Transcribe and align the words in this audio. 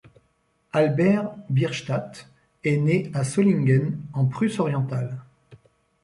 Albert 0.73 1.31
Bierstadt 1.47 2.27
est 2.63 2.77
né 2.77 3.11
à 3.13 3.23
Solingen 3.23 3.99
en 4.13 4.25
Prusse 4.25 4.57
Orientale. 4.57 5.15